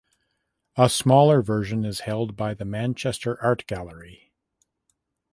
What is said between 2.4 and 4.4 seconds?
the Manchester Art Gallery.